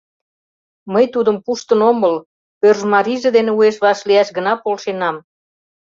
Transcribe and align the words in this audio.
—Мый 0.93 1.05
тудым 1.13 1.37
пуштын 1.45 1.79
омыл, 1.91 2.15
пӧржмарийже 2.59 3.29
дене 3.37 3.51
уэш 3.57 3.75
вашлияш 3.83 4.29
гына 4.37 4.53
полшенам... 4.63 5.15